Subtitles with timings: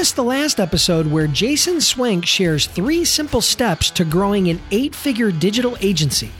[0.00, 4.94] Miss the last episode where Jason Swank shares three simple steps to growing an eight
[4.94, 6.30] figure digital agency.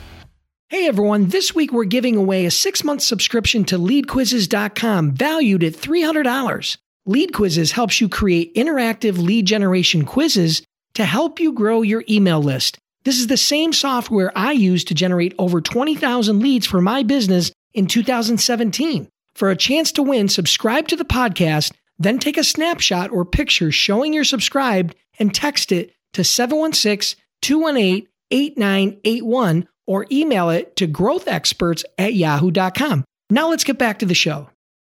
[0.71, 5.75] Hey everyone, this week we're giving away a six month subscription to leadquizzes.com valued at
[5.75, 6.79] $300.
[7.05, 10.63] Lead Quizzes helps you create interactive lead generation quizzes
[10.95, 12.79] to help you grow your email list.
[13.05, 17.53] This is the same software I used to generate over 20,000 leads for my business
[17.75, 19.07] in 2017.
[19.35, 23.71] For a chance to win, subscribe to the podcast then take a snapshot or picture
[23.71, 31.85] showing you're subscribed and text it to 716 218 8981 or email it to growthexperts
[31.99, 33.05] at yahoo.com.
[33.29, 34.49] Now let's get back to the show.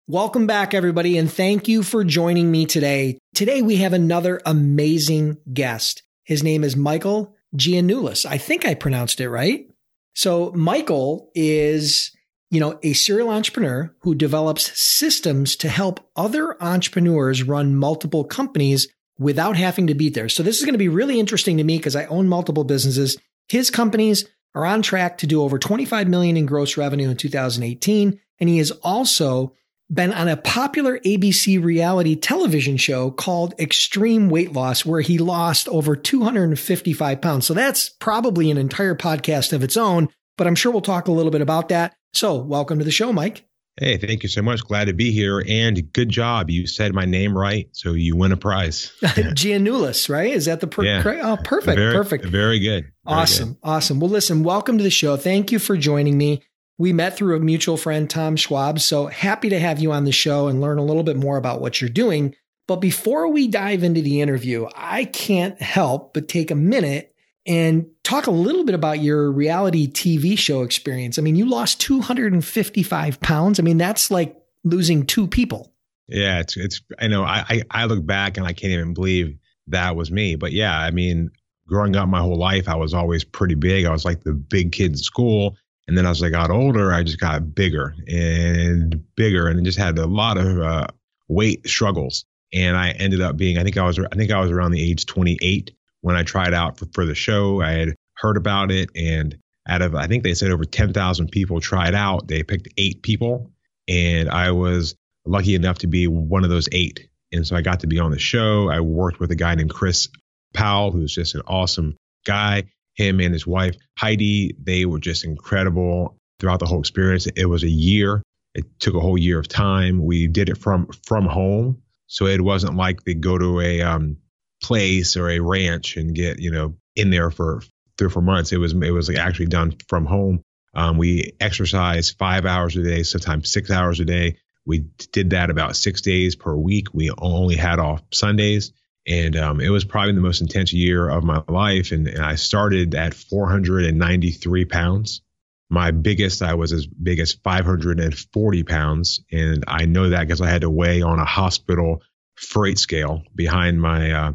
[0.07, 3.17] Welcome back, everybody, and thank you for joining me today.
[3.33, 6.03] Today we have another amazing guest.
[6.23, 8.25] His name is Michael Giannoulis.
[8.25, 9.67] I think I pronounced it right.
[10.15, 12.11] So, Michael is
[12.53, 18.87] you know, a serial entrepreneur who develops systems to help other entrepreneurs run multiple companies
[19.17, 20.29] without having to be there.
[20.29, 23.17] So this is going to be really interesting to me because I own multiple businesses.
[23.49, 28.19] His companies are on track to do over 25 million in gross revenue in 2018.
[28.39, 29.53] And he has also
[29.91, 35.67] been on a popular ABC reality television show called Extreme Weight Loss, where he lost
[35.69, 37.47] over 255 pounds.
[37.47, 41.11] So that's probably an entire podcast of its own, but I'm sure we'll talk a
[41.11, 41.95] little bit about that.
[42.13, 43.45] So, welcome to the show, Mike.
[43.77, 44.63] Hey, thank you so much.
[44.63, 45.43] Glad to be here.
[45.47, 46.51] And good job.
[46.51, 47.67] You said my name right.
[47.71, 48.93] So you win a prize.
[49.01, 50.31] Giannoulis, right?
[50.31, 51.01] Is that the per- yeah.
[51.01, 51.23] correct?
[51.23, 51.79] Oh, perfect.
[51.79, 52.25] Very, perfect.
[52.25, 52.83] Very good.
[52.83, 53.53] Very awesome.
[53.53, 53.59] Good.
[53.63, 53.99] Awesome.
[53.99, 55.17] Well, listen, welcome to the show.
[55.17, 56.43] Thank you for joining me.
[56.77, 58.79] We met through a mutual friend, Tom Schwab.
[58.79, 61.61] So happy to have you on the show and learn a little bit more about
[61.61, 62.35] what you're doing.
[62.67, 67.12] But before we dive into the interview, I can't help but take a minute
[67.45, 71.19] and talk a little bit about your reality TV show experience.
[71.19, 73.59] I mean, you lost 255 pounds.
[73.59, 75.73] I mean, that's like losing two people.
[76.07, 76.81] Yeah, it's it's.
[76.99, 77.23] I know.
[77.23, 79.37] I I look back and I can't even believe
[79.67, 80.35] that was me.
[80.35, 81.31] But yeah, I mean,
[81.67, 83.85] growing up my whole life, I was always pretty big.
[83.85, 85.55] I was like the big kid in school.
[85.87, 89.97] And then as I got older, I just got bigger and bigger, and just had
[89.97, 90.87] a lot of uh,
[91.27, 92.25] weight struggles.
[92.53, 94.91] And I ended up being, I think I was, I think I was around the
[94.91, 95.71] age 28
[96.03, 97.61] when I tried out for, for the show.
[97.61, 99.35] I had heard about it, and
[99.67, 103.51] out of I think they said over 10,000 people tried out, they picked eight people,
[103.87, 107.07] and I was lucky enough to be one of those eight.
[107.31, 108.69] And so I got to be on the show.
[108.69, 110.09] I worked with a guy named Chris
[110.53, 112.65] Powell, who's just an awesome guy.
[112.95, 117.25] Him and his wife Heidi, they were just incredible throughout the whole experience.
[117.25, 118.21] It was a year.
[118.53, 120.03] It took a whole year of time.
[120.03, 124.17] We did it from from home, so it wasn't like they go to a um,
[124.63, 127.61] place or a ranch and get you know in there for
[127.97, 128.51] three or four months.
[128.51, 130.43] It was it was actually done from home.
[130.73, 134.37] Um, we exercise five hours a day, sometimes six hours a day.
[134.65, 134.79] We
[135.11, 136.93] did that about six days per week.
[136.93, 138.71] We only had off Sundays,
[139.05, 141.91] and um, it was probably the most intense year of my life.
[141.91, 145.21] And, and I started at 493 pounds.
[145.69, 150.49] My biggest, I was as big as 540 pounds, and I know that because I
[150.49, 152.01] had to weigh on a hospital
[152.35, 154.31] freight scale behind my uh,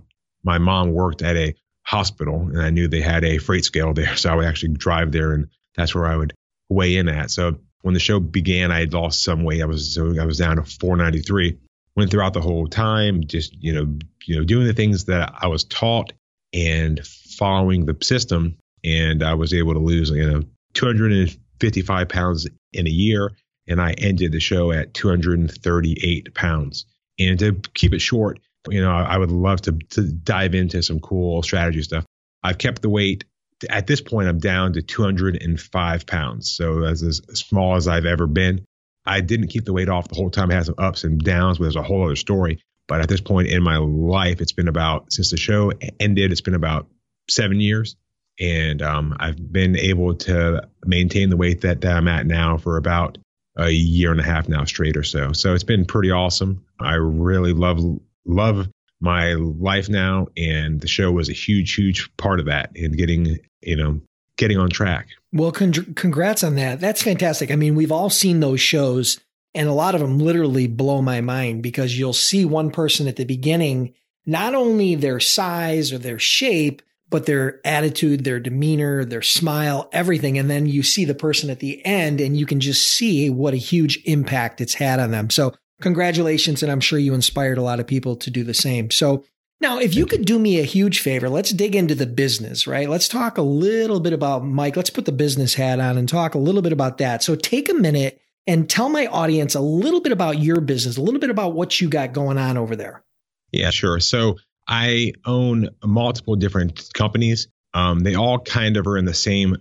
[0.49, 4.17] my mom worked at a hospital and I knew they had a freight scale there.
[4.17, 6.33] So I would actually drive there and that's where I would
[6.71, 7.31] weigh in at.
[7.31, 9.63] So when the show began, I had lost some weight.
[9.63, 11.59] I was so I was down to 493.
[11.97, 15.49] Went throughout the whole time, just you know, you know, doing the things that I
[15.49, 16.13] was taught
[16.55, 20.43] and following the system, and I was able to lose you know
[20.75, 23.33] 255 pounds in a year,
[23.67, 26.87] and I ended the show at 238 pounds.
[27.19, 28.39] And to keep it short,
[28.69, 32.05] you know, I would love to, to dive into some cool strategy stuff.
[32.43, 33.25] I've kept the weight.
[33.69, 36.53] At this point, I'm down to 205 pounds.
[36.53, 38.65] So that's as small as I've ever been.
[39.05, 40.51] I didn't keep the weight off the whole time.
[40.51, 42.61] I had some ups and downs, but there's a whole other story.
[42.87, 46.41] But at this point in my life, it's been about, since the show ended, it's
[46.41, 46.89] been about
[47.29, 47.97] seven years.
[48.41, 52.77] And um, I've been able to maintain the weight that, that I'm at now for
[52.77, 53.19] about
[53.57, 55.33] a year and a half now straight or so.
[55.33, 56.65] So it's been pretty awesome.
[56.79, 57.81] I really love
[58.29, 58.69] love
[59.01, 63.39] my life now and the show was a huge huge part of that in getting
[63.63, 64.01] you know
[64.37, 68.41] getting on track well con- congrats on that that's fantastic i mean we've all seen
[68.41, 69.19] those shows
[69.55, 73.17] and a lot of them literally blow my mind because you'll see one person at
[73.17, 73.95] the beginning
[74.29, 80.37] not only their size or their shape, but their attitude, their demeanor, their smile, everything.
[80.37, 83.55] And then you see the person at the end and you can just see what
[83.55, 85.31] a huge impact it's had on them.
[85.31, 86.63] So congratulations.
[86.63, 88.91] And I'm sure you inspired a lot of people to do the same.
[88.91, 89.25] So
[89.61, 92.89] now, if you could do me a huge favor, let's dig into the business, right?
[92.89, 94.77] Let's talk a little bit about Mike.
[94.77, 97.25] Let's put the business hat on and talk a little bit about that.
[97.25, 101.03] So take a minute and tell my audience a little bit about your business, a
[101.03, 103.03] little bit about what you got going on over there.
[103.51, 103.99] Yeah, sure.
[103.99, 104.37] So
[104.69, 107.49] I own multiple different companies.
[107.75, 109.57] Um, they all kind of are in the same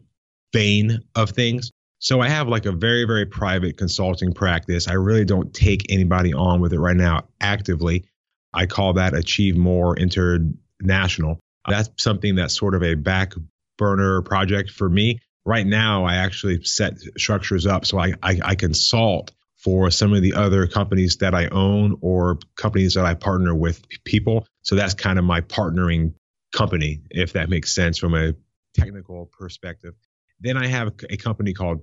[0.53, 1.71] vein of things.
[1.99, 4.87] So I have like a very, very private consulting practice.
[4.87, 8.05] I really don't take anybody on with it right now actively.
[8.53, 11.39] I call that Achieve More International.
[11.67, 13.33] That's something that's sort of a back
[13.77, 15.19] burner project for me.
[15.45, 20.21] Right now, I actually set structures up so I, I, I consult for some of
[20.21, 24.45] the other companies that I own or companies that I partner with people.
[24.61, 26.13] So that's kind of my partnering
[26.53, 28.33] company, if that makes sense from a
[28.75, 29.93] technical perspective.
[30.39, 31.81] Then I have a company called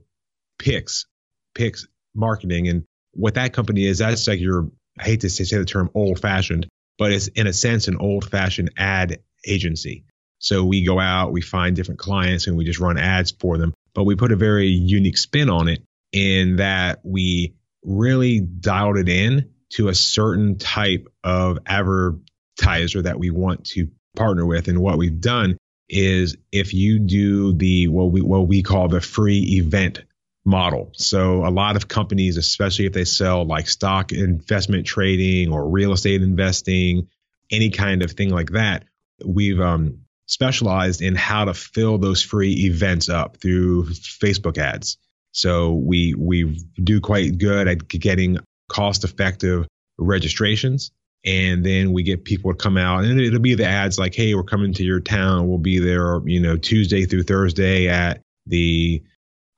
[0.59, 1.07] Pix,
[1.55, 2.69] Pix Marketing.
[2.69, 4.69] And what that company is, that's like your,
[4.99, 6.67] I hate to say the term old fashioned,
[6.99, 10.05] but it's in a sense an old fashioned ad agency.
[10.39, 13.73] So we go out, we find different clients and we just run ads for them.
[13.95, 19.09] But we put a very unique spin on it in that we really dialed it
[19.09, 24.69] in to a certain type of advertiser that we want to partner with.
[24.69, 25.57] And what we've done
[25.89, 30.03] is if you do the what we what we call the free event
[30.45, 30.91] model.
[30.95, 35.93] So a lot of companies, especially if they sell like stock investment trading or real
[35.93, 37.09] estate investing,
[37.51, 38.85] any kind of thing like that,
[39.25, 44.99] we've um, specialized in how to fill those free events up through Facebook ads.
[45.33, 48.39] So we we do quite good at getting
[48.69, 49.67] cost effective
[49.99, 50.93] registrations.
[51.25, 54.35] And then we get people to come out and it'll be the ads like, hey,
[54.35, 55.49] we're coming to your town.
[55.49, 59.03] We'll be there, you know, Tuesday through Thursday at the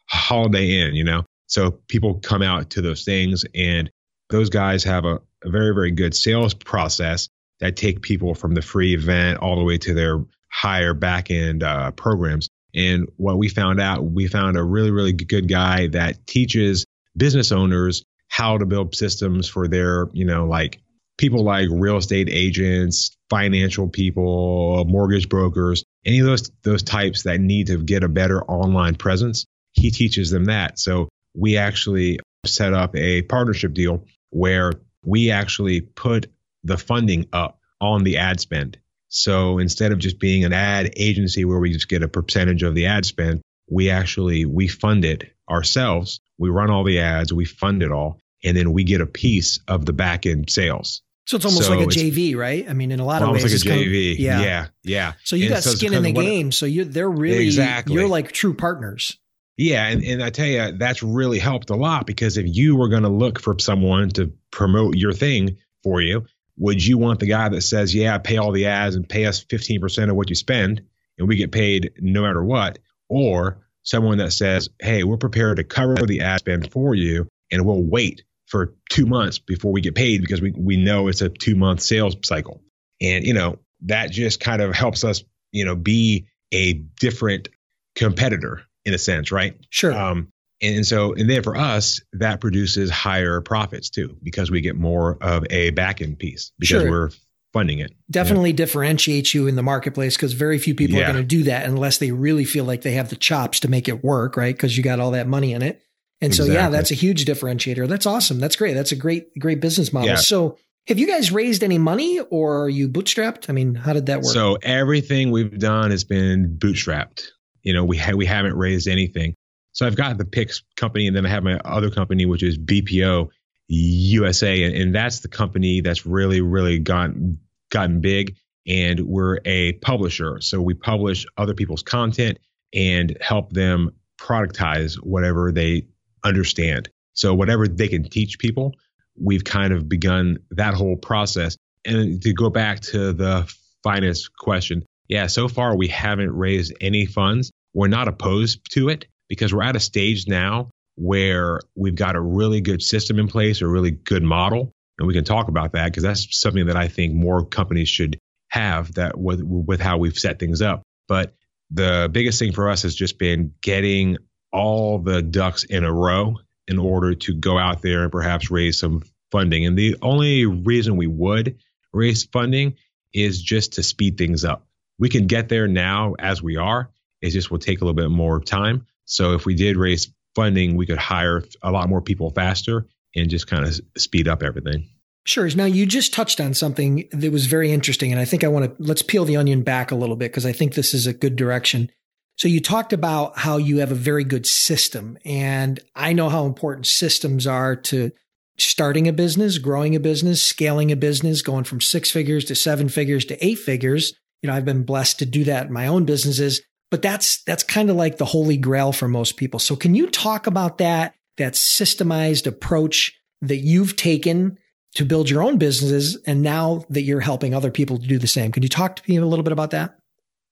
[0.08, 1.24] Holiday Inn, you know?
[1.48, 3.90] So people come out to those things and
[4.30, 7.28] those guys have a, a very, very good sales process
[7.60, 11.62] that take people from the free event all the way to their higher back end
[11.62, 12.48] uh, programs.
[12.74, 16.84] And what we found out, we found a really, really good guy that teaches
[17.16, 20.80] business owners how to build systems for their, you know, like
[21.18, 27.40] people like real estate agents, financial people, mortgage brokers, any of those those types that
[27.40, 29.46] need to get a better online presence.
[29.72, 30.78] He teaches them that.
[30.78, 34.72] So we actually set up a partnership deal where
[35.04, 36.26] we actually put
[36.64, 38.78] the funding up on the ad spend.
[39.08, 42.74] So instead of just being an ad agency where we just get a percentage of
[42.74, 43.40] the ad spend,
[43.70, 46.20] we actually we fund it ourselves.
[46.38, 49.60] We run all the ads, we fund it all, and then we get a piece
[49.68, 51.02] of the back end sales.
[51.26, 52.68] So it's almost so like a JV, right?
[52.68, 53.68] I mean, in a lot of ways, like a JV.
[53.68, 55.12] Kind of, yeah, yeah, yeah.
[55.24, 56.52] So you and got so skin in the game.
[56.52, 57.94] So you they're really exactly.
[57.94, 59.18] you're like true partners.
[59.56, 62.88] Yeah, and, and I tell you, that's really helped a lot because if you were
[62.88, 66.26] going to look for someone to promote your thing for you,
[66.58, 69.42] would you want the guy that says, "Yeah, pay all the ads and pay us
[69.44, 70.82] 15% of what you spend,
[71.18, 72.78] and we get paid no matter what,"
[73.08, 77.66] or someone that says, "Hey, we're prepared to cover the ad spend for you, and
[77.66, 81.28] we'll wait for two months before we get paid because we we know it's a
[81.28, 82.62] two month sales cycle,"
[83.00, 87.48] and you know that just kind of helps us, you know, be a different
[87.94, 89.56] competitor in a sense, right?
[89.70, 89.92] Sure.
[89.92, 90.28] Um,
[90.62, 95.18] and so, and then for us, that produces higher profits too, because we get more
[95.20, 96.90] of a back end piece because sure.
[96.90, 97.10] we're
[97.52, 97.92] funding it.
[98.10, 98.56] Definitely yeah.
[98.56, 101.04] differentiates you in the marketplace because very few people yeah.
[101.04, 103.68] are going to do that unless they really feel like they have the chops to
[103.68, 104.54] make it work, right?
[104.54, 105.82] Because you got all that money in it.
[106.20, 106.54] And exactly.
[106.54, 107.86] so, yeah, that's a huge differentiator.
[107.88, 108.40] That's awesome.
[108.40, 108.74] That's great.
[108.74, 110.08] That's a great, great business model.
[110.08, 110.16] Yeah.
[110.16, 110.56] So,
[110.88, 113.50] have you guys raised any money or are you bootstrapped?
[113.50, 114.32] I mean, how did that work?
[114.32, 117.26] So, everything we've done has been bootstrapped.
[117.62, 119.34] You know, we ha- we haven't raised anything.
[119.76, 122.56] So I've got the Pix company, and then I have my other company, which is
[122.56, 123.28] BPO
[123.68, 128.36] USA, and, and that's the company that's really, really gotten gotten big.
[128.66, 132.38] And we're a publisher, so we publish other people's content
[132.72, 135.86] and help them productize whatever they
[136.26, 136.88] understand.
[137.14, 138.74] So whatever they can teach people,
[139.18, 141.56] we've kind of begun that whole process.
[141.84, 143.52] And to go back to the
[143.82, 147.50] finance question, yeah, so far we haven't raised any funds.
[147.74, 152.20] We're not opposed to it because we're at a stage now where we've got a
[152.20, 155.86] really good system in place, a really good model, and we can talk about that
[155.86, 158.18] because that's something that I think more companies should
[158.48, 160.82] have that with, with how we've set things up.
[161.06, 161.34] But
[161.70, 164.16] the biggest thing for us has just been getting
[164.52, 166.36] all the ducks in a row
[166.68, 169.66] in order to go out there and perhaps raise some funding.
[169.66, 171.58] And the only reason we would
[171.92, 172.76] raise funding
[173.12, 174.66] is just to speed things up.
[174.98, 176.90] We can get there now as we are.
[177.20, 178.86] It just will take a little bit more time.
[179.04, 183.30] So if we did raise funding, we could hire a lot more people faster and
[183.30, 184.88] just kind of speed up everything.
[185.24, 185.48] Sure.
[185.50, 188.12] Now you just touched on something that was very interesting.
[188.12, 190.46] And I think I want to let's peel the onion back a little bit because
[190.46, 191.90] I think this is a good direction.
[192.36, 195.18] So you talked about how you have a very good system.
[195.24, 198.12] And I know how important systems are to
[198.58, 202.88] starting a business, growing a business, scaling a business, going from six figures to seven
[202.88, 204.14] figures to eight figures.
[204.42, 207.62] You know, I've been blessed to do that in my own businesses, but that's that's
[207.62, 209.58] kind of like the holy grail for most people.
[209.58, 214.58] So can you talk about that that systemized approach that you've taken
[214.94, 218.26] to build your own businesses and now that you're helping other people to do the
[218.26, 218.50] same.
[218.50, 219.98] Can you talk to me a little bit about that?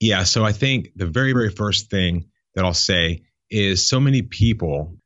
[0.00, 0.24] Yeah.
[0.24, 4.96] So I think the very, very first thing that I'll say is so many people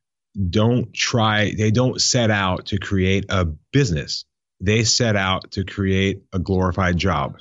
[0.49, 4.25] don't try, they don't set out to create a business.
[4.61, 7.37] They set out to create a glorified job.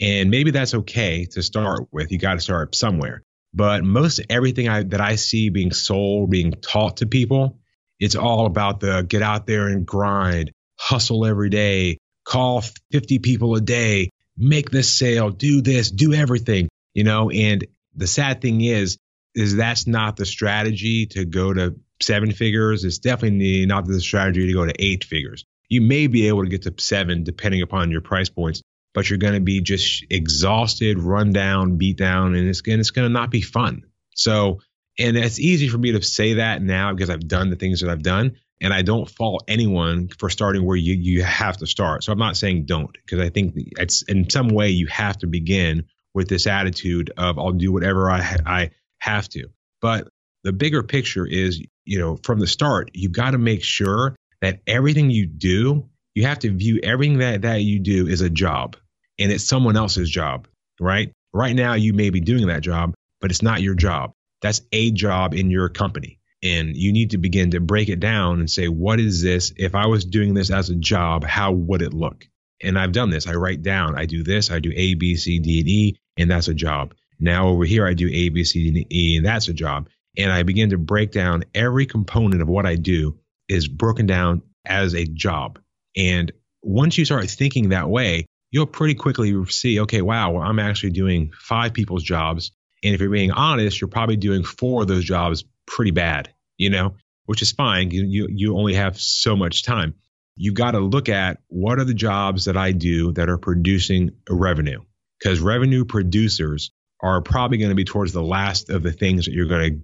[0.00, 2.10] And maybe that's okay to start with.
[2.10, 3.22] You got to start somewhere.
[3.54, 7.58] But most everything I, that I see being sold, being taught to people,
[8.00, 13.54] it's all about the get out there and grind, hustle every day, call 50 people
[13.54, 18.60] a day, make this sale, do this, do everything, you know, and the sad thing
[18.60, 18.98] is,
[19.34, 22.84] is that's not the strategy to go to seven figures.
[22.84, 25.44] It's definitely not the strategy to go to eight figures.
[25.68, 29.18] You may be able to get to seven depending upon your price points, but you're
[29.18, 33.12] going to be just exhausted, run down, beat down, and it's going it's going to
[33.12, 33.84] not be fun.
[34.14, 34.60] So,
[34.98, 37.90] and it's easy for me to say that now because I've done the things that
[37.90, 42.04] I've done and I don't fault anyone for starting where you you have to start.
[42.04, 45.26] So I'm not saying don't because I think it's in some way you have to
[45.26, 49.48] begin with this attitude of I'll do whatever I I have to.
[49.80, 50.08] But
[50.44, 54.60] the bigger picture is, you know, from the start, you got to make sure that
[54.66, 58.76] everything you do, you have to view everything that that you do is a job
[59.18, 60.48] and it's someone else's job,
[60.80, 61.12] right?
[61.32, 64.12] Right now you may be doing that job, but it's not your job.
[64.42, 66.18] That's a job in your company.
[66.42, 69.52] And you need to begin to break it down and say, what is this?
[69.56, 72.26] If I was doing this as a job, how would it look?
[72.60, 73.28] And I've done this.
[73.28, 76.30] I write down, I do this, I do A, B, C, D, and E, and
[76.30, 76.94] that's a job.
[77.18, 79.88] Now over here, I do A, B, C, D, and E, and that's a job.
[80.18, 84.42] And I begin to break down every component of what I do is broken down
[84.64, 85.58] as a job.
[85.96, 90.58] And once you start thinking that way, you'll pretty quickly see, okay, wow, well, I'm
[90.58, 92.52] actually doing five people's jobs.
[92.84, 96.70] And if you're being honest, you're probably doing four of those jobs pretty bad, you
[96.70, 97.90] know, which is fine.
[97.90, 99.94] You, you, you only have so much time.
[100.36, 104.12] You got to look at what are the jobs that I do that are producing
[104.28, 104.82] revenue
[105.22, 109.34] because revenue producers are probably going to be towards the last of the things that
[109.34, 109.80] you're going to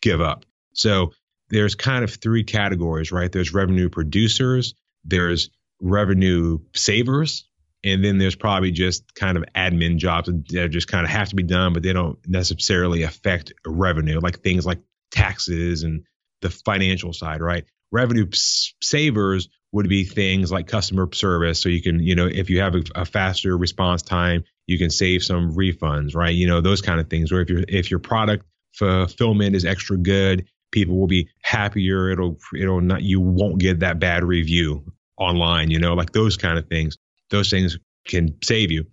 [0.00, 0.44] give up.
[0.74, 1.12] So
[1.48, 3.30] there's kind of three categories, right?
[3.30, 7.48] There's revenue producers, there's revenue savers,
[7.84, 11.36] and then there's probably just kind of admin jobs that just kind of have to
[11.36, 14.80] be done, but they don't necessarily affect revenue, like things like
[15.10, 16.04] taxes and
[16.40, 17.64] the financial side, right?
[17.90, 21.60] Revenue savers would be things like customer service.
[21.60, 24.90] So you can, you know, if you have a, a, faster response time, you can
[24.90, 26.34] save some refunds, right?
[26.34, 27.32] You know, those kind of things.
[27.32, 32.10] where if your if your product fulfillment is extra good, people will be happier.
[32.10, 36.58] It'll it'll not you won't get that bad review online, you know, like those kind
[36.58, 36.96] of things.
[37.30, 38.86] Those things can save you.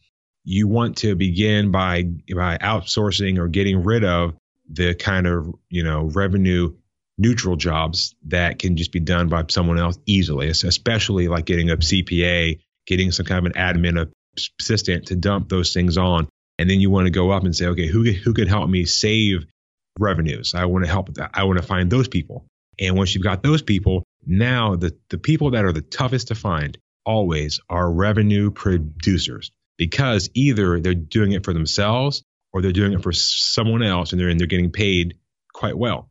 [0.43, 2.03] You want to begin by
[2.35, 4.35] by outsourcing or getting rid of
[4.71, 6.75] the kind of you know revenue
[7.17, 11.75] neutral jobs that can just be done by someone else easily, especially like getting a
[11.75, 14.01] CPA, getting some kind of an admin
[14.59, 16.27] assistant to dump those things on.
[16.57, 18.85] And then you want to go up and say, okay, who, who can help me
[18.85, 19.45] save
[19.97, 20.53] revenues?
[20.53, 21.31] I want to help with that.
[21.33, 22.45] I want to find those people.
[22.79, 26.35] And once you've got those people, now the, the people that are the toughest to
[26.35, 32.93] find always are revenue producers because either they're doing it for themselves or they're doing
[32.93, 35.15] it for someone else and they're and they're getting paid
[35.53, 36.09] quite well.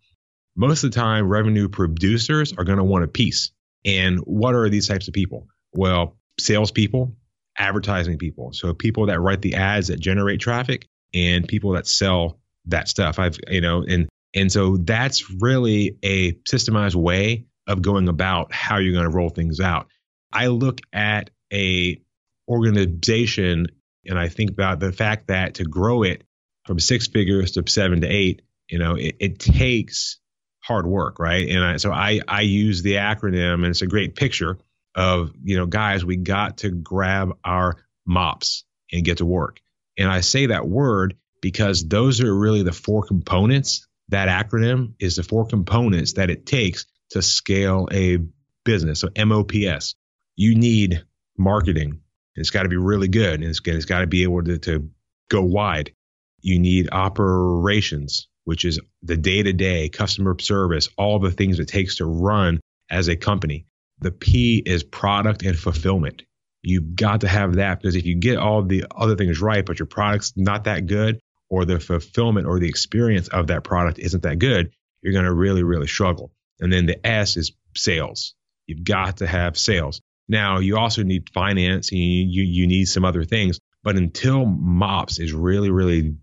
[0.56, 3.52] Most of the time, revenue producers are going to want a piece.
[3.84, 5.46] And what are these types of people?
[5.72, 7.14] Well, salespeople,
[7.58, 8.52] advertising people.
[8.52, 13.18] So people that write the ads that generate traffic and people that sell that stuff.
[13.18, 18.78] I've you know, and and so that's really a systemized way of going about how
[18.78, 19.88] you're going to roll things out.
[20.32, 22.00] I look at a
[22.48, 23.66] organization
[24.04, 26.24] and I think about the fact that to grow it
[26.66, 30.18] from six figures to seven to eight, you know, it, it takes
[30.60, 31.48] hard work, right?
[31.48, 34.58] And I, so I I use the acronym, and it's a great picture
[34.98, 39.60] of you know, guys, we got to grab our mops and get to work.
[39.96, 43.86] And I say that word because those are really the four components.
[44.08, 48.18] That acronym is the four components that it takes to scale a
[48.64, 49.00] business.
[49.00, 49.94] So MOPS.
[50.34, 51.04] You need
[51.36, 52.00] marketing,
[52.34, 53.34] it's got to be really good.
[53.40, 54.90] And it's, it's got to be able to, to
[55.30, 55.92] go wide.
[56.40, 61.66] You need operations, which is the day to day customer service, all the things it
[61.66, 63.66] takes to run as a company.
[64.00, 66.22] The P is product and fulfillment.
[66.62, 69.78] You've got to have that because if you get all the other things right, but
[69.78, 74.22] your product's not that good, or the fulfillment or the experience of that product isn't
[74.22, 74.70] that good,
[75.02, 76.32] you're going to really, really struggle.
[76.60, 78.34] And then the S is sales.
[78.66, 80.00] You've got to have sales.
[80.28, 83.60] Now, you also need finance and you, you, you need some other things.
[83.82, 86.16] But until MOPS is really, really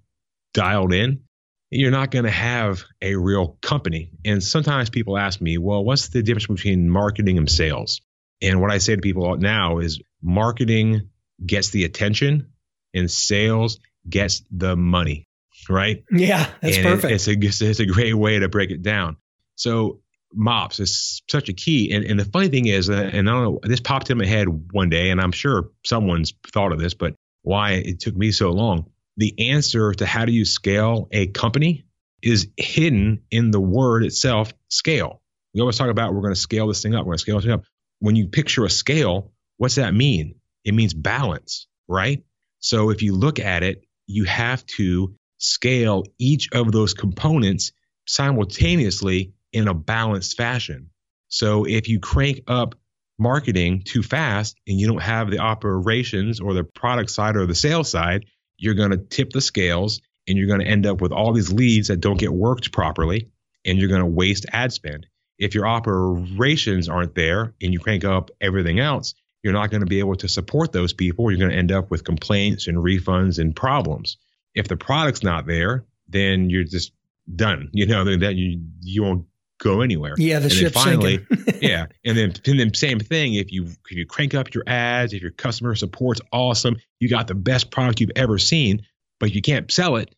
[0.54, 1.22] dialed in,
[1.70, 4.12] you're not going to have a real company.
[4.24, 8.02] And sometimes people ask me, well, what's the difference between marketing and sales?
[8.42, 11.10] And what I say to people now is marketing
[11.46, 12.52] gets the attention
[12.94, 15.28] and sales gets the money,
[15.70, 16.04] right?
[16.12, 17.12] Yeah, that's and perfect.
[17.12, 19.18] It, it's, a, it's a great way to break it down.
[19.56, 20.02] So
[20.34, 21.92] mops is such a key.
[21.94, 24.26] And, and the funny thing is, uh, and I don't know, this popped in my
[24.26, 28.32] head one day, and I'm sure someone's thought of this, but why it took me
[28.32, 28.92] so long.
[29.18, 31.86] The answer to how do you scale a company
[32.22, 35.22] is hidden in the word itself, scale.
[35.54, 37.36] We always talk about we're going to scale this thing up, we're going to scale
[37.38, 37.64] this thing up.
[38.00, 40.36] When you picture a scale, what's that mean?
[40.66, 42.24] It means balance, right?
[42.60, 47.72] So if you look at it, you have to scale each of those components
[48.08, 50.90] simultaneously in a balanced fashion.
[51.30, 52.76] So if you crank up
[53.18, 57.56] marketing too fast and you don't have the operations or the product side or the
[57.56, 58.26] sales side,
[58.58, 61.52] you're going to tip the scales and you're going to end up with all these
[61.52, 63.30] leads that don't get worked properly
[63.66, 65.08] and you're going to waste ad spend.
[65.38, 69.88] If your operations aren't there and you crank up everything else, you're not going to
[69.88, 71.30] be able to support those people.
[71.30, 74.18] You're going to end up with complaints and refunds and problems.
[74.56, 76.94] If the product's not there, then you're just
[77.34, 77.70] done.
[77.74, 79.26] You know that you you won't
[79.60, 80.16] go anywhere.
[80.18, 81.60] Yeah, the and ship's finally, sinking.
[81.62, 83.36] yeah, and then and then same thing.
[83.36, 87.28] If you if you crank up your ads, if your customer support's awesome, you got
[87.28, 88.86] the best product you've ever seen,
[89.20, 90.14] but you can't sell it.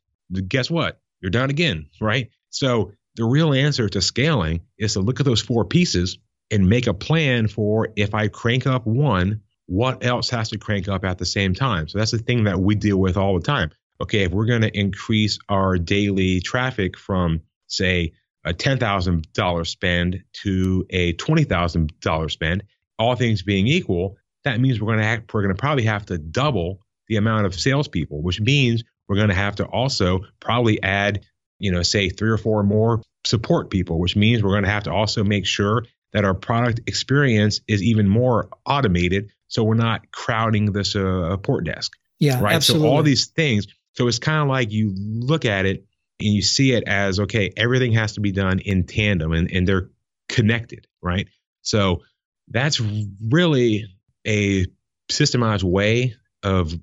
[0.47, 0.99] Guess what?
[1.21, 2.29] You're done again, right?
[2.49, 6.19] So the real answer to scaling is to look at those four pieces
[6.51, 10.87] and make a plan for if I crank up one, what else has to crank
[10.87, 11.87] up at the same time.
[11.87, 13.71] So that's the thing that we deal with all the time.
[13.99, 18.13] Okay, if we're going to increase our daily traffic from say
[18.47, 22.63] a $10,000 spend to a $20,000 spend,
[22.97, 26.05] all things being equal, that means we're going to have, we're going to probably have
[26.05, 30.81] to double the amount of salespeople, which means we're going to have to also probably
[30.81, 31.25] add,
[31.59, 34.83] you know, say three or four more support people, which means we're going to have
[34.83, 40.09] to also make sure that our product experience is even more automated, so we're not
[40.11, 41.93] crowding this uh, support desk.
[42.19, 42.55] Yeah, right.
[42.55, 42.87] absolutely.
[42.87, 43.67] So all these things.
[43.93, 45.85] So it's kind of like you look at it
[46.19, 49.67] and you see it as okay, everything has to be done in tandem and, and
[49.67, 49.89] they're
[50.29, 51.27] connected, right?
[51.61, 52.03] So
[52.49, 53.85] that's really
[54.25, 54.65] a
[55.11, 56.73] systemized way of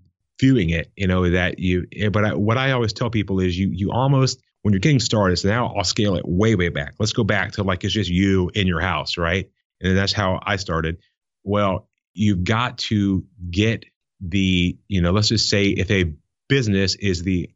[0.41, 3.57] viewing it, you know, that you, eh, but I, what I always tell people is
[3.59, 6.95] you, you almost, when you're getting started, so now I'll scale it way, way back.
[6.99, 9.51] Let's go back to like it's just you in your house, right?
[9.81, 10.99] And that's how I started.
[11.43, 13.85] Well, you've got to get
[14.21, 16.15] the, you know, let's just say if a
[16.49, 17.51] business is the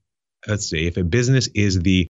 [0.46, 2.08] let's see, if a business is the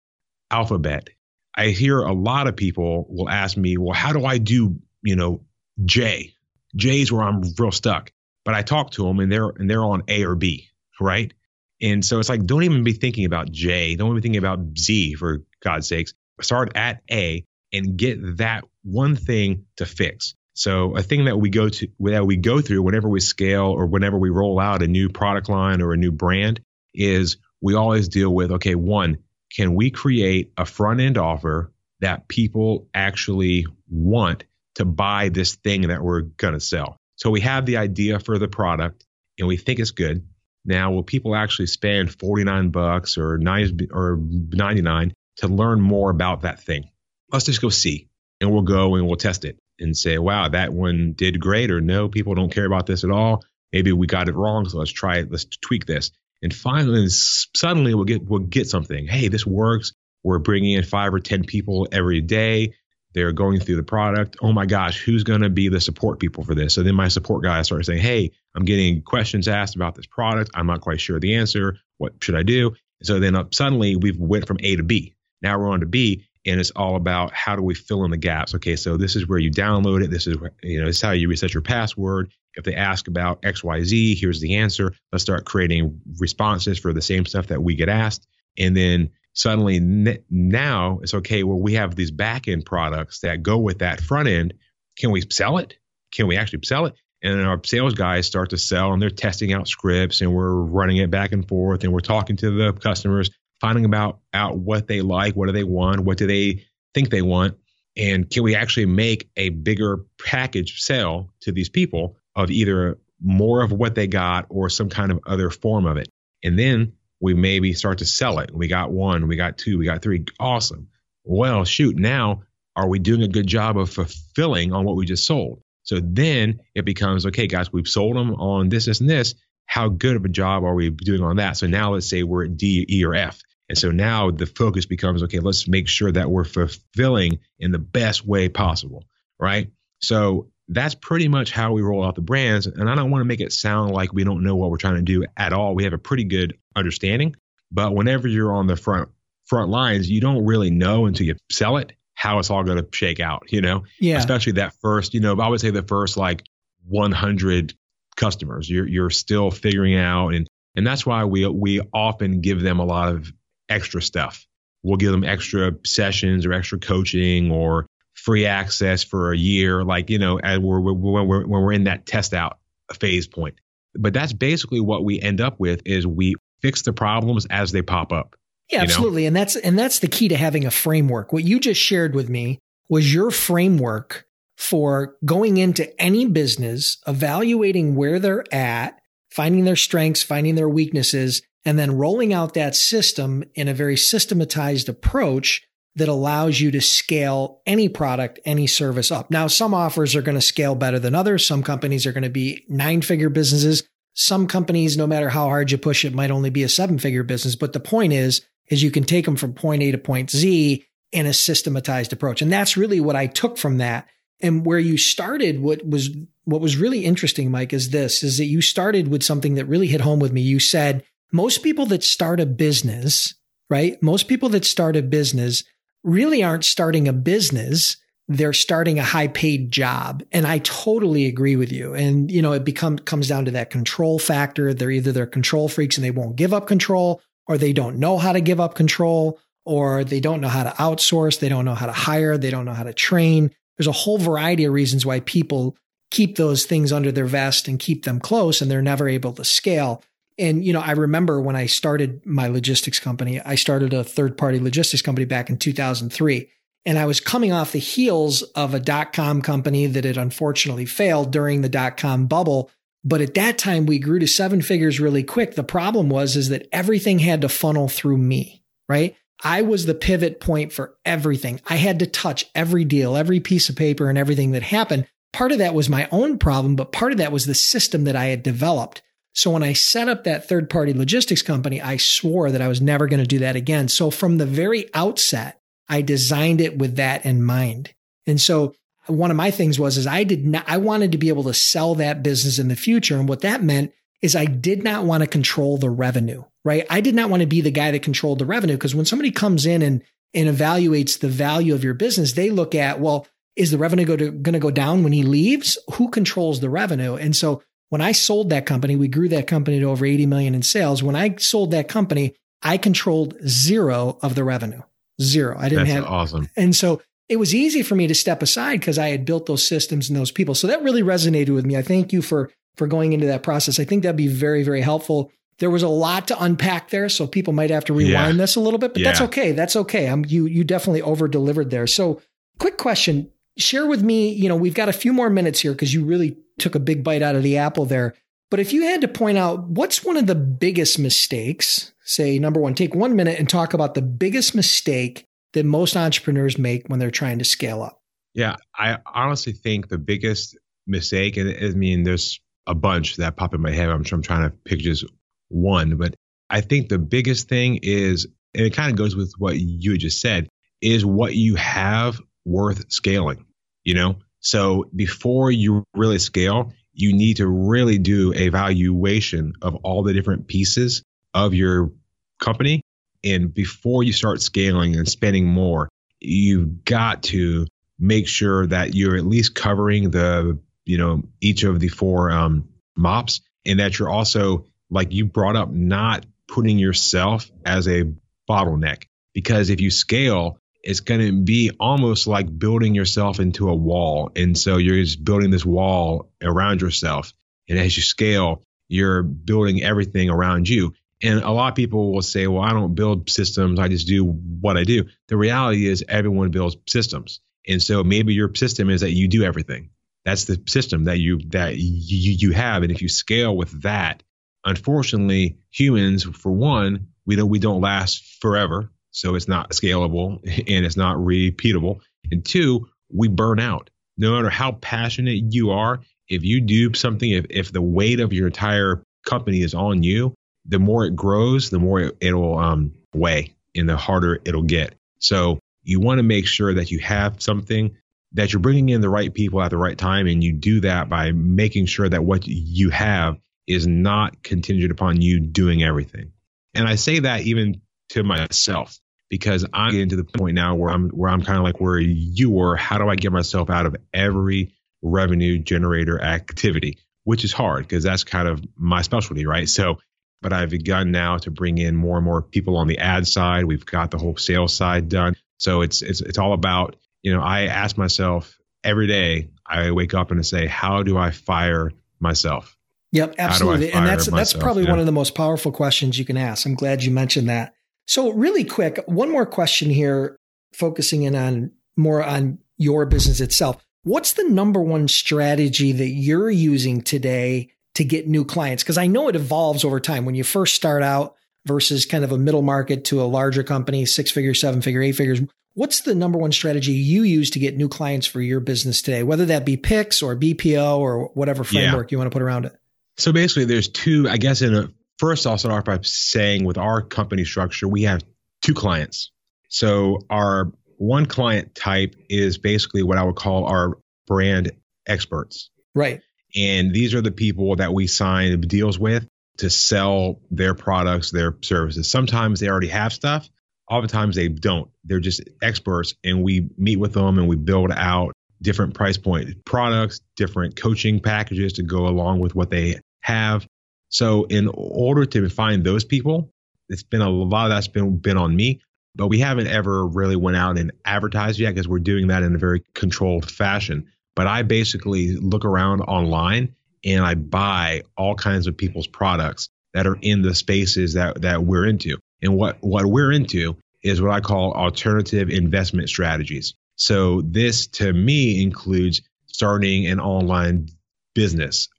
[0.51, 1.09] alphabet,
[1.55, 5.15] I hear a lot of people will ask me, well, how do I do, you
[5.15, 5.41] know,
[5.83, 6.33] J?
[6.75, 8.11] J's where I'm real stuck.
[8.45, 11.33] But I talk to them and they're and they're on A or B, right?
[11.81, 13.95] And so it's like, don't even be thinking about J.
[13.95, 16.13] Don't even be thinking about Z for God's sakes.
[16.41, 20.35] Start at A and get that one thing to fix.
[20.53, 23.85] So a thing that we go to that we go through whenever we scale or
[23.85, 26.61] whenever we roll out a new product line or a new brand
[26.93, 29.19] is we always deal with okay, one,
[29.55, 34.45] can we create a front end offer that people actually want
[34.75, 36.97] to buy this thing that we're going to sell?
[37.15, 39.05] So we have the idea for the product
[39.37, 40.27] and we think it's good.
[40.65, 46.41] Now, will people actually spend 49 bucks or 90 or 99 to learn more about
[46.41, 46.89] that thing?
[47.31, 48.07] Let's just go see
[48.39, 51.81] and we'll go and we'll test it and say, wow, that one did great or
[51.81, 53.43] no, people don't care about this at all.
[53.71, 54.67] Maybe we got it wrong.
[54.67, 55.31] So let's try it.
[55.31, 56.11] Let's tweak this.
[56.41, 59.07] And finally, suddenly we'll get we'll get something.
[59.07, 59.93] Hey, this works.
[60.23, 62.73] We're bringing in five or ten people every day.
[63.13, 64.37] They're going through the product.
[64.41, 66.75] Oh my gosh, who's going to be the support people for this?
[66.75, 70.51] So then my support guy started saying, Hey, I'm getting questions asked about this product.
[70.53, 71.77] I'm not quite sure the answer.
[71.97, 72.75] What should I do?
[73.01, 75.15] So then uh, suddenly we've went from A to B.
[75.41, 78.17] Now we're on to B, and it's all about how do we fill in the
[78.17, 78.55] gaps.
[78.55, 80.09] Okay, so this is where you download it.
[80.09, 82.31] This is you know this is how you reset your password.
[82.55, 84.93] If they ask about XYZ, here's the answer.
[85.11, 88.27] Let's start creating responses for the same stuff that we get asked.
[88.57, 91.43] And then suddenly n- now it's okay.
[91.43, 94.55] Well, we have these back end products that go with that front end.
[94.97, 95.77] Can we sell it?
[96.11, 96.95] Can we actually sell it?
[97.21, 100.97] and our sales guys start to sell and they're testing out scripts and we're running
[100.97, 103.29] it back and forth and we're talking to the customers
[103.61, 107.21] finding about out what they like what do they want what do they think they
[107.21, 107.57] want
[107.97, 113.61] and can we actually make a bigger package sale to these people of either more
[113.61, 116.09] of what they got or some kind of other form of it
[116.43, 119.85] and then we maybe start to sell it we got one we got two we
[119.85, 120.87] got three awesome
[121.23, 122.41] well shoot now
[122.75, 126.59] are we doing a good job of fulfilling on what we just sold so then
[126.75, 129.33] it becomes okay, guys, we've sold them on this, this, and this.
[129.65, 131.57] How good of a job are we doing on that?
[131.57, 133.41] So now let's say we're at D, E, or F.
[133.69, 137.79] And so now the focus becomes okay, let's make sure that we're fulfilling in the
[137.79, 139.05] best way possible,
[139.39, 139.69] right?
[139.99, 142.67] So that's pretty much how we roll out the brands.
[142.67, 144.95] And I don't want to make it sound like we don't know what we're trying
[144.95, 145.75] to do at all.
[145.75, 147.35] We have a pretty good understanding.
[147.71, 149.09] But whenever you're on the front
[149.45, 152.87] front lines, you don't really know until you sell it how it's all going to
[152.91, 153.83] shake out, you know?
[153.99, 154.17] Yeah.
[154.17, 156.43] Especially that first, you know, I would say the first like
[156.85, 157.73] 100
[158.17, 160.33] customers, you're, you're still figuring out.
[160.33, 163.31] And, and that's why we, we often give them a lot of
[163.69, 164.45] extra stuff.
[164.83, 170.09] We'll give them extra sessions or extra coaching or free access for a year, like,
[170.09, 172.59] you know, as we're, when we're, when we're in that test out
[172.99, 173.55] phase point.
[173.95, 177.81] But that's basically what we end up with is we fix the problems as they
[177.81, 178.35] pop up.
[178.69, 179.23] Yeah, absolutely.
[179.23, 179.27] Know?
[179.27, 181.33] And that's and that's the key to having a framework.
[181.33, 184.25] What you just shared with me was your framework
[184.57, 188.99] for going into any business, evaluating where they're at,
[189.31, 193.95] finding their strengths, finding their weaknesses, and then rolling out that system in a very
[193.95, 195.61] systematized approach
[195.97, 199.29] that allows you to scale any product, any service up.
[199.29, 201.45] Now, some offers are going to scale better than others.
[201.45, 203.83] Some companies are going to be nine figure businesses.
[204.15, 207.21] Some companies, no matter how hard you push it, might only be a seven figure
[207.21, 207.55] business.
[207.55, 210.83] But the point is, is you can take them from point A to point Z
[211.11, 212.41] in a systematized approach.
[212.41, 214.07] And that's really what I took from that.
[214.41, 216.09] And where you started, what was,
[216.45, 219.85] what was really interesting, Mike, is this, is that you started with something that really
[219.85, 220.41] hit home with me.
[220.41, 223.33] You said, most people that start a business,
[223.69, 224.01] right?
[224.01, 225.63] Most people that start a business
[226.03, 227.97] really aren't starting a business.
[228.27, 230.23] They're starting a high paid job.
[230.31, 231.93] And I totally agree with you.
[231.93, 234.73] And, you know, it becomes, comes down to that control factor.
[234.73, 238.19] They're either they're control freaks and they won't give up control or they don't know
[238.19, 241.73] how to give up control, or they don't know how to outsource, they don't know
[241.73, 243.51] how to hire, they don't know how to train.
[243.77, 245.75] There's a whole variety of reasons why people
[246.11, 249.43] keep those things under their vest and keep them close and they're never able to
[249.43, 250.03] scale.
[250.39, 254.37] And, you know, I remember when I started my logistics company, I started a third
[254.37, 256.49] party logistics company back in 2003.
[256.85, 260.85] And I was coming off the heels of a dot com company that had unfortunately
[260.85, 262.71] failed during the dot com bubble.
[263.03, 265.55] But at that time, we grew to seven figures really quick.
[265.55, 269.15] The problem was, is that everything had to funnel through me, right?
[269.43, 271.61] I was the pivot point for everything.
[271.67, 275.07] I had to touch every deal, every piece of paper and everything that happened.
[275.31, 278.15] Part of that was my own problem, but part of that was the system that
[278.15, 279.01] I had developed.
[279.33, 282.81] So when I set up that third party logistics company, I swore that I was
[282.81, 283.87] never going to do that again.
[283.87, 287.93] So from the very outset, I designed it with that in mind.
[288.27, 288.73] And so
[289.07, 291.53] one of my things was is I did not I wanted to be able to
[291.53, 295.23] sell that business in the future and what that meant is I did not want
[295.23, 296.85] to control the revenue, right?
[296.89, 299.31] I did not want to be the guy that controlled the revenue because when somebody
[299.31, 303.71] comes in and and evaluates the value of your business, they look at, well, is
[303.71, 305.77] the revenue going to go down when he leaves?
[305.93, 307.15] Who controls the revenue?
[307.15, 310.55] And so when I sold that company, we grew that company to over 80 million
[310.55, 311.03] in sales.
[311.03, 314.81] When I sold that company, I controlled zero of the revenue.
[315.21, 315.57] Zero.
[315.57, 316.49] I didn't That's have awesome.
[316.55, 319.65] And so it was easy for me to step aside because I had built those
[319.65, 320.55] systems and those people.
[320.55, 321.77] So that really resonated with me.
[321.77, 323.79] I thank you for for going into that process.
[323.79, 325.31] I think that'd be very very helpful.
[325.59, 328.41] There was a lot to unpack there, so people might have to rewind yeah.
[328.41, 329.09] this a little bit, but yeah.
[329.09, 329.51] that's okay.
[329.51, 330.07] That's okay.
[330.07, 331.85] I'm you you definitely over delivered there.
[331.85, 332.21] So,
[332.59, 335.93] quick question, share with me, you know, we've got a few more minutes here because
[335.93, 338.15] you really took a big bite out of the apple there.
[338.49, 342.59] But if you had to point out what's one of the biggest mistakes, say number
[342.59, 346.99] 1, take 1 minute and talk about the biggest mistake that most entrepreneurs make when
[346.99, 348.01] they're trying to scale up?
[348.33, 353.53] Yeah, I honestly think the biggest mistake, and I mean, there's a bunch that pop
[353.53, 353.89] in my head.
[353.89, 355.05] I'm, I'm trying to pick just
[355.49, 356.15] one, but
[356.49, 360.21] I think the biggest thing is, and it kind of goes with what you just
[360.21, 360.49] said,
[360.81, 363.45] is what you have worth scaling.
[363.83, 369.75] You know, so before you really scale, you need to really do a valuation of
[369.83, 371.91] all the different pieces of your
[372.39, 372.81] company
[373.23, 379.17] and before you start scaling and spending more, you've got to make sure that you're
[379.17, 384.09] at least covering the, you know, each of the four um, mops and that you're
[384.09, 388.11] also, like you brought up, not putting yourself as a
[388.49, 389.03] bottleneck.
[389.33, 394.31] Because if you scale it's going to be almost like building yourself into a wall.
[394.35, 397.33] And so you're just building this wall around yourself.
[397.67, 400.93] And as you scale, you're building everything around you.
[401.21, 403.77] And a lot of people will say, well, I don't build systems.
[403.77, 405.05] I just do what I do.
[405.27, 407.41] The reality is everyone builds systems.
[407.67, 409.89] And so maybe your system is that you do everything.
[410.25, 412.83] That's the system that you that you, you have.
[412.83, 414.23] And if you scale with that,
[414.65, 418.91] unfortunately, humans, for one, we don't we don't last forever.
[419.11, 421.99] So it's not scalable and it's not repeatable.
[422.31, 423.89] And two, we burn out.
[424.17, 428.33] No matter how passionate you are, if you do something, if, if the weight of
[428.33, 432.93] your entire company is on you, the more it grows, the more it, will um,
[433.13, 434.93] weigh and the harder it'll get.
[435.19, 437.95] So you want to make sure that you have something
[438.33, 440.27] that you're bringing in the right people at the right time.
[440.27, 445.21] And you do that by making sure that what you have is not contingent upon
[445.21, 446.31] you doing everything.
[446.73, 450.91] And I say that even to myself because I'm getting to the point now where
[450.91, 452.75] I'm where I'm kind of like where you were.
[452.75, 456.97] How do I get myself out of every revenue generator activity?
[457.23, 459.69] Which is hard because that's kind of my specialty, right?
[459.69, 459.99] So,
[460.41, 463.65] but I've begun now to bring in more and more people on the ad side.
[463.65, 465.35] We've got the whole sales side done.
[465.57, 469.49] So it's it's it's all about you know I ask myself every day.
[469.65, 472.75] I wake up and I say, how do I fire myself?
[473.11, 473.91] Yep, absolutely.
[473.91, 474.37] And that's myself?
[474.37, 476.65] that's probably one of the most powerful questions you can ask.
[476.65, 477.73] I'm glad you mentioned that.
[478.09, 480.35] So really quick, one more question here,
[480.73, 483.85] focusing in on more on your business itself.
[484.01, 488.81] What's the number one strategy that you're using today to get new clients?
[488.81, 490.25] Because I know it evolves over time.
[490.25, 491.35] When you first start out
[491.67, 495.11] versus kind of a middle market to a larger company, six figure, seven figure, eight
[495.11, 495.41] figures.
[495.75, 499.21] What's the number one strategy you use to get new clients for your business today,
[499.21, 502.15] whether that be Pix or BPO or whatever framework yeah.
[502.15, 502.75] you want to put around it?
[503.17, 504.27] So basically, there's two.
[504.27, 508.03] I guess in a first, I'll start off by saying with our company structure, we
[508.03, 508.23] have
[508.61, 509.31] two clients.
[509.69, 514.71] So our one client type is basically what I would call our brand
[515.07, 515.69] experts.
[515.93, 516.21] Right.
[516.55, 519.27] And these are the people that we sign deals with
[519.57, 522.09] to sell their products, their services.
[522.09, 523.47] Sometimes they already have stuff.
[523.89, 524.89] Oftentimes they don't.
[525.03, 529.65] They're just experts, and we meet with them and we build out different price point
[529.65, 533.65] products, different coaching packages to go along with what they have.
[534.09, 536.51] So in order to find those people,
[536.89, 538.81] it's been a lot of that's been been on me,
[539.15, 542.55] but we haven't ever really went out and advertised yet because we're doing that in
[542.55, 544.11] a very controlled fashion.
[544.35, 550.07] But I basically look around online and I buy all kinds of people's products that
[550.07, 552.17] are in the spaces that that we're into.
[552.41, 556.73] And what what we're into is what I call alternative investment strategies.
[556.95, 560.89] So this to me includes starting an online
[561.35, 561.89] business,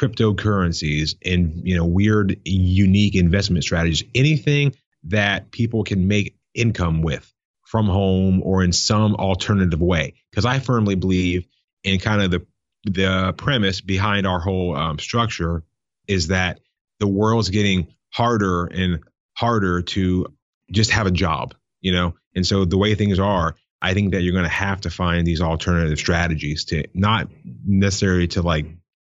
[0.00, 7.30] cryptocurrencies and you know weird unique investment strategies anything that people can make income with
[7.66, 10.14] from home or in some alternative way.
[10.30, 11.46] Because i firmly believe
[11.84, 12.46] in kind of the
[12.84, 15.62] the premise behind our whole um, structure
[16.08, 16.60] is that
[16.98, 19.00] the world's getting harder and
[19.36, 20.26] harder to
[20.72, 22.14] just have a job you know?
[22.34, 25.26] And so the way things are i think that you're going to have to find
[25.26, 27.28] these alternative strategies to not
[27.66, 28.66] necessarily to like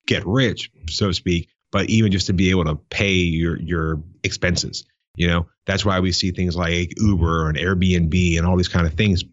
[0.10, 4.04] get rich, so to speak, but even just to be able to pay your your
[4.24, 4.86] expenses.
[5.15, 8.88] You know, that's why we see things like Uber and Airbnb and all these kind
[8.88, 9.24] of things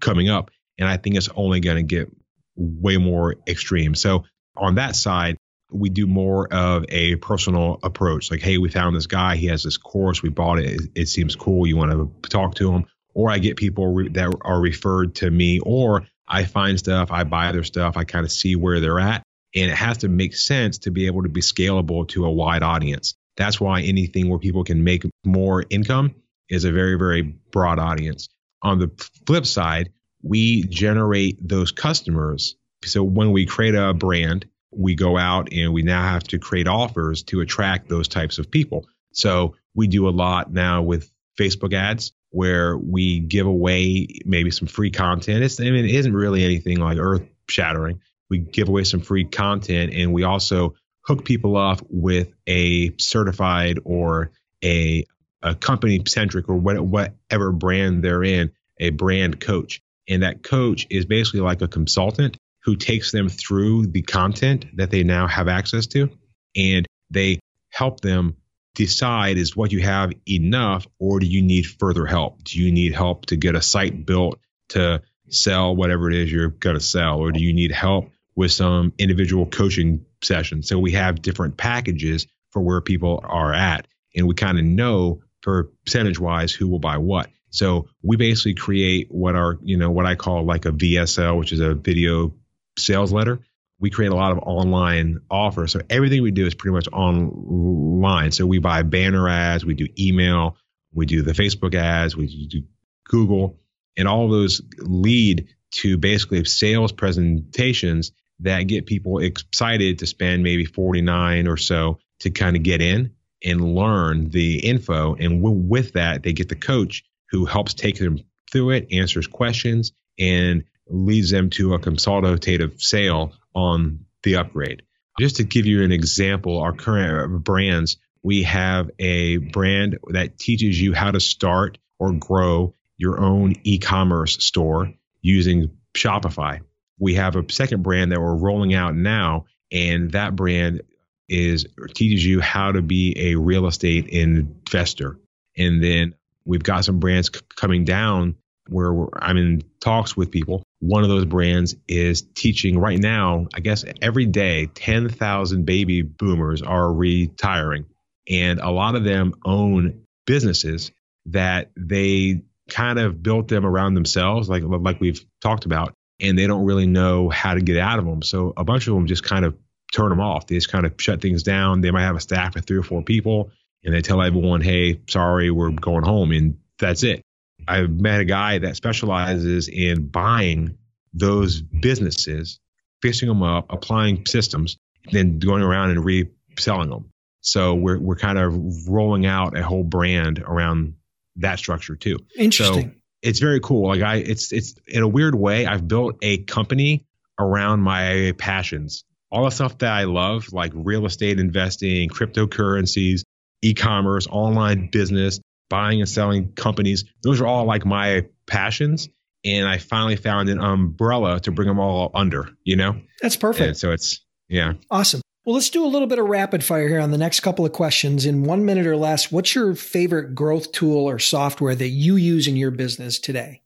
[0.00, 0.50] coming up.
[0.78, 2.08] And I think it's only going to get
[2.56, 3.94] way more extreme.
[3.94, 4.24] So
[4.56, 5.36] on that side,
[5.70, 8.30] we do more of a personal approach.
[8.30, 9.36] Like, hey, we found this guy.
[9.36, 10.22] He has this course.
[10.22, 10.66] We bought it.
[10.66, 11.66] It, it seems cool.
[11.66, 12.86] You want to talk to him.
[13.14, 17.24] Or I get people re- that are referred to me, or I find stuff, I
[17.24, 19.22] buy their stuff, I kind of see where they're at,
[19.54, 22.62] and it has to make sense to be able to be scalable to a wide
[22.62, 23.14] audience.
[23.36, 26.14] That's why anything where people can make more income
[26.48, 28.28] is a very, very broad audience.
[28.62, 28.90] On the
[29.26, 32.56] flip side, we generate those customers.
[32.84, 36.68] So when we create a brand, we go out and we now have to create
[36.68, 38.86] offers to attract those types of people.
[39.12, 44.68] So we do a lot now with Facebook ads where we give away maybe some
[44.68, 45.42] free content.
[45.42, 48.00] It's, I mean, it isn't really anything like earth shattering,
[48.32, 53.78] we give away some free content and we also hook people up with a certified
[53.84, 54.30] or
[54.64, 55.04] a,
[55.42, 59.82] a company centric or what, whatever brand they're in, a brand coach.
[60.08, 64.90] And that coach is basically like a consultant who takes them through the content that
[64.90, 66.08] they now have access to
[66.56, 68.38] and they help them
[68.74, 72.42] decide is what you have enough or do you need further help?
[72.44, 74.40] Do you need help to get a site built
[74.70, 78.52] to sell whatever it is you're going to sell or do you need help with
[78.52, 80.68] some individual coaching sessions.
[80.68, 85.20] So we have different packages for where people are at, and we kind of know
[85.42, 87.28] percentage wise who will buy what.
[87.50, 91.52] So we basically create what are, you know, what I call like a VSL, which
[91.52, 92.34] is a video
[92.78, 93.40] sales letter.
[93.78, 95.72] We create a lot of online offers.
[95.72, 98.30] So everything we do is pretty much online.
[98.30, 100.56] So we buy banner ads, we do email,
[100.94, 102.62] we do the Facebook ads, we do
[103.04, 103.58] Google,
[103.96, 110.64] and all those lead to basically sales presentations that get people excited to spend maybe
[110.64, 113.12] 49 or so to kind of get in
[113.44, 115.14] and learn the info.
[115.14, 119.26] And w- with that, they get the coach who helps take them through it, answers
[119.26, 124.82] questions, and leads them to a consultative sale on the upgrade.
[125.18, 130.38] Just to give you an example, our current uh, brands, we have a brand that
[130.38, 136.60] teaches you how to start or grow your own e commerce store using Shopify.
[136.98, 140.82] We have a second brand that we're rolling out now, and that brand
[141.28, 145.18] is teaches you how to be a real estate investor.
[145.56, 148.36] And then we've got some brands c- coming down
[148.68, 150.62] where I'm in talks with people.
[150.80, 156.62] One of those brands is teaching right now, I guess every day, 10,000 baby boomers
[156.62, 157.86] are retiring.
[158.28, 160.92] And a lot of them own businesses
[161.26, 166.46] that they kind of built them around themselves, like, like we've talked about, and they
[166.46, 168.22] don't really know how to get out of them.
[168.22, 169.56] So a bunch of them just kind of
[169.92, 170.46] turn them off.
[170.46, 171.80] They just kind of shut things down.
[171.80, 173.50] They might have a staff of three or four people
[173.84, 176.32] and they tell everyone, hey, sorry, we're going home.
[176.32, 177.22] And that's it.
[177.66, 180.78] I've met a guy that specializes in buying
[181.12, 182.58] those businesses,
[183.02, 184.78] fixing them up, applying systems,
[185.10, 187.10] then going around and reselling them.
[187.40, 190.94] So we're we're kind of rolling out a whole brand around
[191.36, 192.18] that structure too.
[192.36, 192.90] Interesting.
[192.90, 193.88] So it's very cool.
[193.88, 197.06] Like I, it's it's in a weird way, I've built a company
[197.38, 199.04] around my passions.
[199.30, 203.22] All the stuff that I love, like real estate investing, cryptocurrencies,
[203.62, 207.04] e-commerce, online business, buying and selling companies.
[207.22, 209.08] Those are all like my passions.
[209.44, 213.00] And I finally found an umbrella to bring them all under, you know?
[213.20, 213.66] That's perfect.
[213.66, 214.74] And so it's, yeah.
[214.90, 215.20] Awesome.
[215.44, 217.72] Well, let's do a little bit of rapid fire here on the next couple of
[217.72, 219.32] questions in one minute or less.
[219.32, 223.62] What's your favorite growth tool or software that you use in your business today?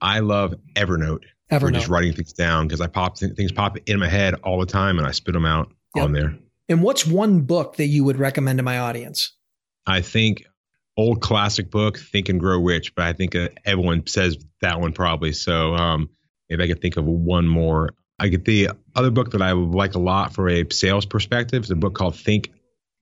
[0.00, 1.22] I love Evernote.
[1.50, 1.60] Evernote.
[1.60, 4.66] For just writing things down because I pop things pop in my head all the
[4.66, 6.06] time and I spit them out yep.
[6.06, 6.36] on there.
[6.68, 9.32] And what's one book that you would recommend to my audience?
[9.86, 10.44] I think
[10.96, 14.92] old classic book, Think and Grow Rich, but I think uh, everyone says that one
[14.92, 15.32] probably.
[15.32, 16.10] So um,
[16.48, 17.90] if I could think of one more,
[18.22, 21.64] I get the other book that I would like a lot for a sales perspective
[21.64, 22.52] is a book called Think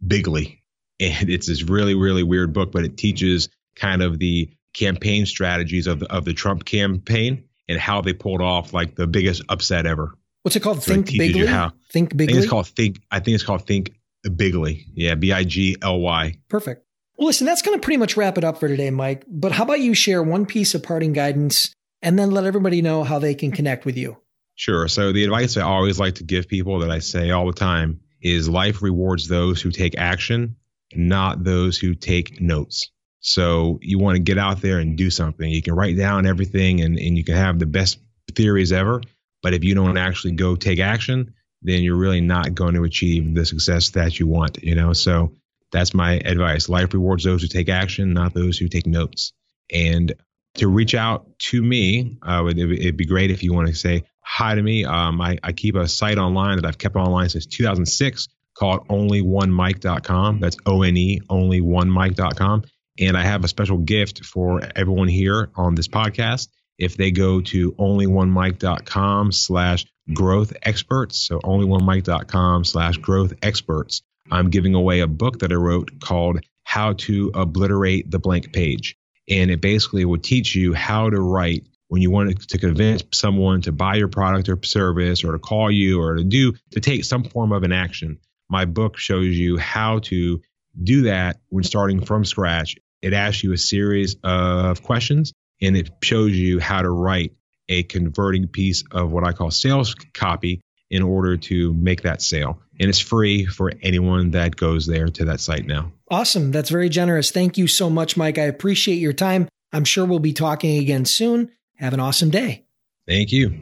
[0.05, 0.57] Bigly.
[1.01, 5.87] And it's this really, really weird book, but it teaches kind of the campaign strategies
[5.87, 9.87] of the, of the Trump campaign and how they pulled off like the biggest upset
[9.87, 10.15] ever.
[10.43, 10.83] What's it called?
[10.83, 11.47] So think it bigly.
[11.47, 12.25] How, think bigly.
[12.25, 13.01] I think it's called think.
[13.11, 13.95] I think it's called think
[14.37, 14.85] bigly.
[14.93, 16.37] Yeah, B I G L Y.
[16.51, 16.85] Perfect.
[17.17, 19.25] Well, listen, that's going to pretty much wrap it up for today, Mike.
[19.27, 23.05] But how about you share one piece of parting guidance and then let everybody know
[23.05, 24.19] how they can connect with you?
[24.61, 24.89] Sure.
[24.89, 27.99] So the advice I always like to give people that I say all the time
[28.21, 30.55] is life rewards those who take action,
[30.95, 32.91] not those who take notes.
[33.21, 35.49] So you want to get out there and do something.
[35.51, 38.01] You can write down everything and, and you can have the best
[38.35, 39.01] theories ever.
[39.43, 43.35] But if you don't actually go take action, then you're really not going to achieve
[43.35, 44.93] the success that you want, you know?
[44.93, 45.33] So
[45.73, 46.69] that's my advice.
[46.69, 49.33] Life rewards those who take action, not those who take notes.
[49.73, 50.13] And
[50.55, 54.05] to reach out to me, uh, it, would be great if you want to say
[54.21, 54.85] hi to me.
[54.85, 60.41] Um, I, I, keep a site online that I've kept online since 2006 called onlyonemike.com.
[60.41, 62.65] That's O N E, onlyonemike.com.
[62.99, 67.41] And I have a special gift for everyone here on this podcast if they go
[67.41, 71.19] to onlyonemike.com slash growth experts.
[71.27, 74.03] So onlyonemike.com slash growth experts.
[74.31, 78.97] I'm giving away a book that I wrote called How to Obliterate the Blank Page.
[79.31, 83.63] And it basically will teach you how to write when you want to convince someone
[83.63, 87.05] to buy your product or service or to call you or to do to take
[87.05, 88.19] some form of an action.
[88.49, 90.41] My book shows you how to
[90.81, 92.77] do that when starting from scratch.
[93.03, 97.33] It asks you a series of questions and it shows you how to write
[97.69, 102.61] a converting piece of what I call sales copy in order to make that sale.
[102.79, 105.93] And it's free for anyone that goes there to that site now.
[106.11, 106.51] Awesome.
[106.51, 107.31] That's very generous.
[107.31, 108.37] Thank you so much, Mike.
[108.37, 109.49] I appreciate your time.
[109.73, 111.51] I'm sure we'll be talking again soon.
[111.77, 112.65] Have an awesome day.
[113.07, 113.59] Thank you.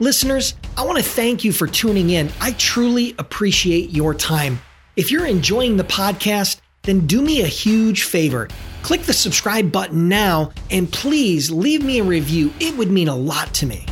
[0.00, 2.30] Listeners, I want to thank you for tuning in.
[2.40, 4.58] I truly appreciate your time.
[4.96, 8.48] If you're enjoying the podcast, then do me a huge favor.
[8.82, 12.52] Click the subscribe button now and please leave me a review.
[12.60, 13.86] It would mean a lot to me.